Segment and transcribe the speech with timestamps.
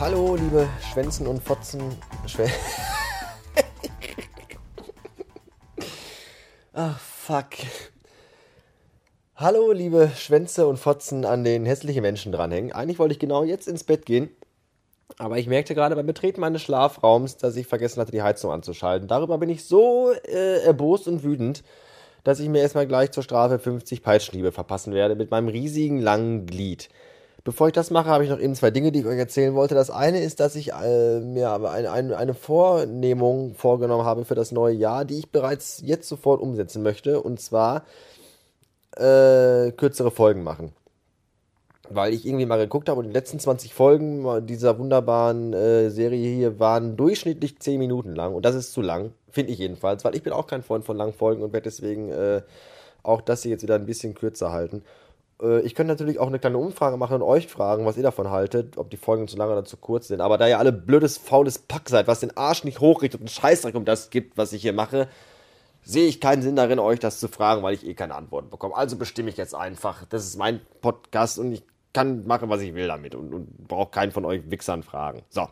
[0.00, 1.82] Hallo, liebe Schwänzen und Fotzen.
[2.24, 2.48] Schwä
[6.72, 7.46] Ach, fuck.
[9.34, 12.70] Hallo, liebe Schwänze und Fotzen, an den hässlichen Menschen dranhängen.
[12.70, 14.30] Eigentlich wollte ich genau jetzt ins Bett gehen.
[15.18, 19.08] Aber ich merkte gerade beim Betreten meines Schlafraums, dass ich vergessen hatte, die Heizung anzuschalten.
[19.08, 21.64] Darüber bin ich so äh, erbost und wütend,
[22.22, 26.46] dass ich mir erstmal gleich zur Strafe 50 Peitschenhiebe verpassen werde mit meinem riesigen langen
[26.46, 26.88] Glied.
[27.44, 29.74] Bevor ich das mache, habe ich noch eben zwei Dinge, die ich euch erzählen wollte.
[29.74, 34.52] Das eine ist, dass ich äh, mir eine, eine, eine Vornehmung vorgenommen habe für das
[34.52, 37.22] neue Jahr, die ich bereits jetzt sofort umsetzen möchte.
[37.22, 37.84] Und zwar
[38.96, 40.72] äh, kürzere Folgen machen.
[41.88, 46.34] Weil ich irgendwie mal geguckt habe und die letzten 20 Folgen dieser wunderbaren äh, Serie
[46.34, 48.34] hier waren durchschnittlich 10 Minuten lang.
[48.34, 50.96] Und das ist zu lang, finde ich jedenfalls, weil ich bin auch kein Freund von
[50.96, 52.42] langen Folgen und werde deswegen äh,
[53.02, 54.82] auch das hier jetzt wieder ein bisschen kürzer halten.
[55.42, 58.30] Äh, ich könnte natürlich auch eine kleine Umfrage machen und euch fragen, was ihr davon
[58.30, 60.20] haltet, ob die Folgen zu lang oder zu kurz sind.
[60.20, 63.74] Aber da ihr alle blödes, faules Pack seid, was den Arsch nicht hochrichtet und Scheißdreck
[63.74, 65.08] um das gibt, was ich hier mache,
[65.82, 68.76] sehe ich keinen Sinn darin, euch das zu fragen, weil ich eh keine Antworten bekomme.
[68.76, 70.04] Also bestimme ich jetzt einfach.
[70.06, 73.90] Das ist mein Podcast und ich kann machen, was ich will damit und, und brauche
[73.90, 75.22] keinen von euch Wichsern fragen.
[75.30, 75.48] So.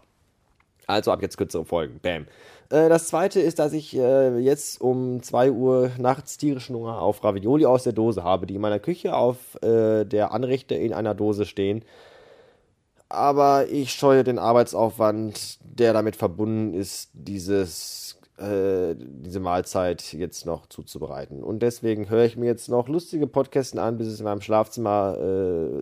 [0.86, 1.98] Also ab jetzt kürzere Folgen.
[2.00, 2.26] Bam.
[2.70, 7.22] Äh, das zweite ist, dass ich äh, jetzt um 2 Uhr nachts tierischen Hunger auf
[7.22, 11.14] Ravioli aus der Dose habe, die in meiner Küche auf äh, der Anrichte in einer
[11.14, 11.84] Dose stehen.
[13.08, 21.42] Aber ich scheue den Arbeitsaufwand, der damit verbunden ist, dieses, diese Mahlzeit jetzt noch zuzubereiten.
[21.42, 25.16] Und deswegen höre ich mir jetzt noch lustige Podcasts an, bis es in meinem Schlafzimmer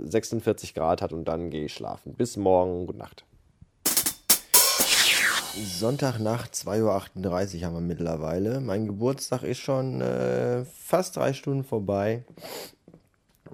[0.04, 2.12] 46 äh, Grad hat und dann gehe ich schlafen.
[2.12, 3.24] Bis morgen, gute Nacht.
[5.56, 8.60] Sonntagnacht, 2.38 Uhr haben wir mittlerweile.
[8.60, 12.24] Mein Geburtstag ist schon äh, fast drei Stunden vorbei.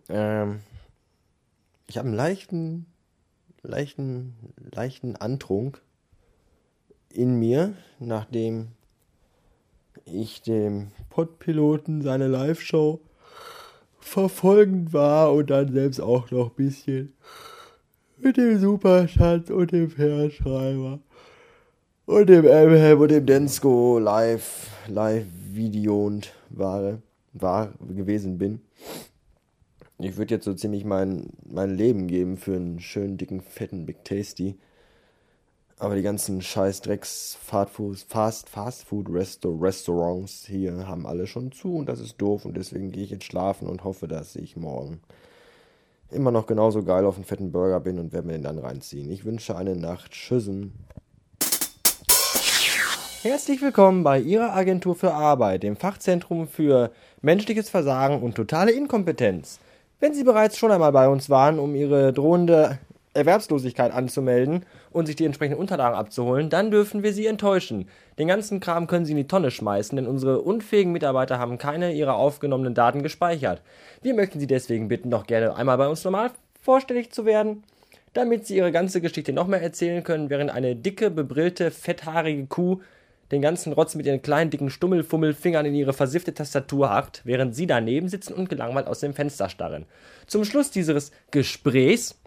[0.09, 0.60] Ähm,
[1.89, 2.87] ich habe einen leichten,
[3.62, 4.34] leichten,
[4.72, 5.83] leichten Antrunk
[7.10, 8.69] in mir, nachdem
[10.06, 13.00] ich dem Podpiloten seine Live-Show
[13.99, 17.12] verfolgend war und dann selbst auch noch ein bisschen
[18.16, 21.00] mit dem Superschatz und dem Fernschreiber
[22.10, 26.98] und dem Elmhelm und dem Densko live, live Video und war,
[27.34, 28.60] war gewesen bin.
[29.98, 34.04] Ich würde jetzt so ziemlich mein, mein Leben geben für einen schönen, dicken, fetten Big
[34.04, 34.59] Tasty.
[35.78, 41.88] Aber die ganzen scheiß Drecks Fast, Fast Food Restaurants hier haben alle schon zu und
[41.88, 45.00] das ist doof und deswegen gehe ich jetzt schlafen und hoffe, dass ich morgen
[46.10, 49.09] immer noch genauso geil auf einen fetten Burger bin und werde mir den dann reinziehen.
[49.12, 50.10] Ich wünsche eine Nacht.
[50.10, 50.72] Tschüssen.
[53.22, 59.60] Herzlich willkommen bei Ihrer Agentur für Arbeit, dem Fachzentrum für menschliches Versagen und totale Inkompetenz.
[59.98, 62.78] Wenn Sie bereits schon einmal bei uns waren, um Ihre drohende
[63.12, 67.91] Erwerbslosigkeit anzumelden und sich die entsprechenden Unterlagen abzuholen, dann dürfen wir Sie enttäuschen.
[68.19, 71.92] Den ganzen Kram können Sie in die Tonne schmeißen, denn unsere unfähigen Mitarbeiter haben keine
[71.92, 73.60] Ihrer aufgenommenen Daten gespeichert.
[74.00, 76.30] Wir möchten Sie deswegen bitten, doch gerne einmal bei uns normal
[76.62, 77.64] vorstellig zu werden
[78.12, 82.80] damit sie ihre ganze Geschichte noch mehr erzählen können, während eine dicke, bebrillte, fetthaarige Kuh
[83.30, 87.66] den ganzen Rotz mit ihren kleinen, dicken Stummelfummelfingern in ihre versiffte Tastatur hackt, während sie
[87.66, 89.86] daneben sitzen und gelangweilt aus dem Fenster starren.
[90.26, 92.20] Zum Schluss dieses Gesprächs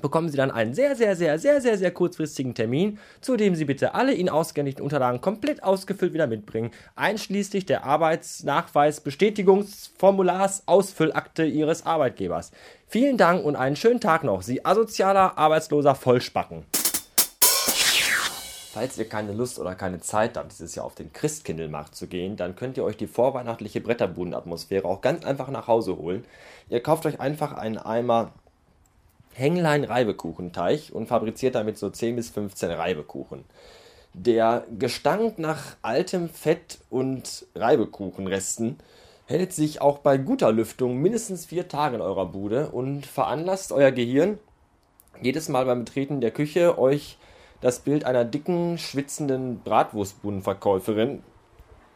[0.00, 3.64] bekommen Sie dann einen sehr, sehr, sehr, sehr, sehr, sehr kurzfristigen Termin, zu dem Sie
[3.64, 12.50] bitte alle Ihnen ausgehändigten Unterlagen komplett ausgefüllt wieder mitbringen, einschließlich der Arbeitsnachweis-Bestätigungsformulars Ausfüllakte Ihres Arbeitgebers.
[12.86, 16.64] Vielen Dank und einen schönen Tag noch, Sie asozialer, arbeitsloser Vollspacken.
[18.74, 22.36] Falls ihr keine Lust oder keine Zeit habt, dieses Jahr auf den Christkindlmarkt zu gehen,
[22.36, 26.24] dann könnt ihr euch die vorweihnachtliche Bretterbudenatmosphäre auch ganz einfach nach Hause holen.
[26.68, 28.32] Ihr kauft euch einfach einen Eimer
[29.32, 33.44] Hänglein Reibekuchenteig und fabriziert damit so 10 bis 15 Reibekuchen.
[34.12, 38.80] Der Gestank nach altem Fett und Reibekuchenresten
[39.26, 43.92] hält sich auch bei guter Lüftung mindestens vier Tage in eurer Bude und veranlasst euer
[43.92, 44.40] Gehirn
[45.22, 47.18] jedes Mal beim Betreten der Küche euch
[47.64, 51.22] das Bild einer dicken, schwitzenden Bratwurstbudenverkäuferin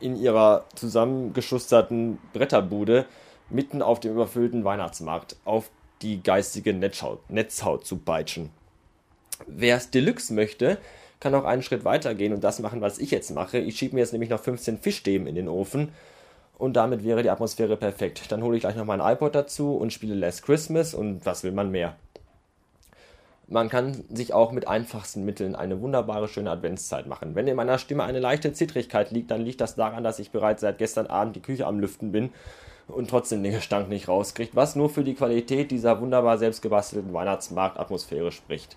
[0.01, 3.05] in ihrer zusammengeschusterten Bretterbude
[3.51, 5.69] mitten auf dem überfüllten Weihnachtsmarkt auf
[6.01, 8.49] die geistige Netzhaut, Netzhaut zu peitschen.
[9.47, 10.79] Wer es Deluxe möchte,
[11.21, 13.59] kann auch einen Schritt weiter gehen und das machen, was ich jetzt mache.
[13.59, 15.91] Ich schiebe mir jetzt nämlich noch 15 Fischstäben in den Ofen
[16.57, 18.33] und damit wäre die Atmosphäre perfekt.
[18.33, 21.53] Dann hole ich gleich noch mein iPod dazu und spiele Last Christmas und was will
[21.53, 21.97] man mehr?
[23.51, 27.35] Man kann sich auch mit einfachsten Mitteln eine wunderbare, schöne Adventszeit machen.
[27.35, 30.61] Wenn in meiner Stimme eine leichte Zittrigkeit liegt, dann liegt das daran, dass ich bereits
[30.61, 32.31] seit gestern Abend die Küche am Lüften bin
[32.89, 38.33] und trotzdem den Gestank nicht rauskriegt, was nur für die Qualität dieser wunderbar selbstgebastelten Weihnachtsmarktatmosphäre
[38.33, 38.77] spricht.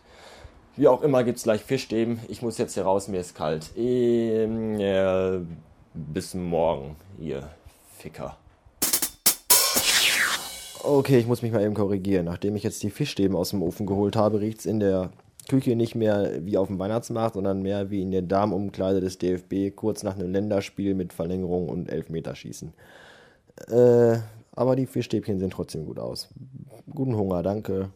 [0.78, 2.22] Wie auch immer gibt's gleich Fischstäben.
[2.30, 3.72] Ich muss jetzt hier raus, mir ist kalt.
[3.76, 5.40] Ähm, äh,
[5.94, 7.50] bis morgen, ihr
[7.98, 8.38] Ficker.
[10.84, 12.26] Okay, ich muss mich mal eben korrigieren.
[12.26, 15.12] Nachdem ich jetzt die Fischstäben aus dem Ofen geholt habe, riecht's in der
[15.48, 19.76] Küche nicht mehr wie auf dem Weihnachtsmarkt, sondern mehr wie in der Darmumkleide des DFB,
[19.76, 22.74] kurz nach einem Länderspiel mit Verlängerung und Elfmeterschießen.
[23.70, 24.18] Äh,
[24.54, 26.30] aber die Fischstäbchen sehen trotzdem gut aus.
[26.90, 27.90] Guten Hunger, danke.